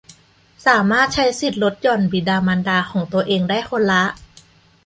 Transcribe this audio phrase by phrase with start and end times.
[0.65, 4.03] สามารถใช้สิทธิ์ลดหย่อนบิดามารดาของตัวเองได้คนละ